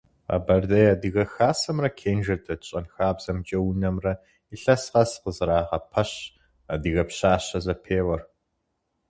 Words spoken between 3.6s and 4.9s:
унэмрэ илъэс